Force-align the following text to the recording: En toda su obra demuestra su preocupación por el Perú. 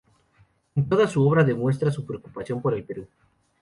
En 0.75 0.89
toda 0.89 1.05
su 1.07 1.21
obra 1.29 1.43
demuestra 1.43 1.91
su 1.91 2.03
preocupación 2.07 2.59
por 2.59 2.73
el 2.73 2.83
Perú. 2.83 3.07